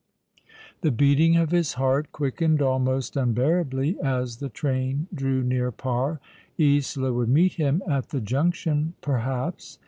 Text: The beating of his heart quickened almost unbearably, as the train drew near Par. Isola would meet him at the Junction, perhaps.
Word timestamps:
The 0.81 0.89
beating 0.89 1.37
of 1.37 1.51
his 1.51 1.73
heart 1.73 2.11
quickened 2.11 2.59
almost 2.59 3.15
unbearably, 3.15 3.99
as 4.01 4.37
the 4.37 4.49
train 4.49 5.05
drew 5.13 5.43
near 5.43 5.69
Par. 5.71 6.19
Isola 6.59 7.13
would 7.13 7.29
meet 7.29 7.53
him 7.53 7.83
at 7.87 8.09
the 8.09 8.19
Junction, 8.19 8.95
perhaps. 9.01 9.77